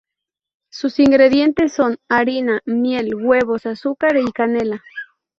[0.71, 4.81] Sus ingredientes son: harina, miel, huevos, azúcar y canela.